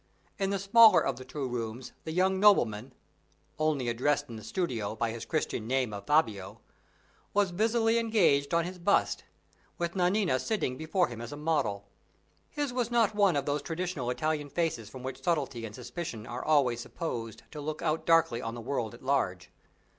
[0.39, 2.95] In the smaller of the two rooms the young nobleman
[3.59, 6.59] (only addressed in the studio by his Christian name of Fabio)
[7.35, 9.25] was busily engaged on his bust,
[9.77, 11.87] with Nanina sitting before him as a model.
[12.49, 16.43] His was not one of those traditional Italian faces from which subtlety and suspicion are
[16.43, 19.51] always supposed to look out darkly on the world at large.